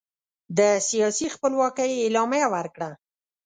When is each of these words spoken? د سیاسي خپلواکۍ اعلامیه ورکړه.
د 0.57 0.59
سیاسي 0.89 1.27
خپلواکۍ 1.35 1.91
اعلامیه 1.97 2.47
ورکړه. 2.55 2.89